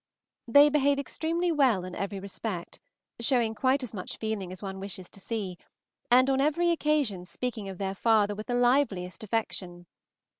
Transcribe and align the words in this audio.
They 0.47 0.69
behave 0.71 0.97
extremely 0.97 1.51
well 1.51 1.85
in 1.85 1.93
every 1.93 2.19
respect, 2.19 2.79
showing 3.19 3.53
quite 3.53 3.83
as 3.83 3.93
much 3.93 4.17
feeling 4.17 4.51
as 4.51 4.59
one 4.63 4.79
wishes 4.79 5.11
to 5.11 5.19
see, 5.19 5.59
and 6.09 6.27
on 6.27 6.41
every 6.41 6.71
occasion 6.71 7.23
speaking 7.27 7.69
of 7.69 7.77
their 7.77 7.93
father 7.93 8.33
with 8.33 8.47
the 8.47 8.55
liveliest 8.55 9.23
affection. 9.23 9.85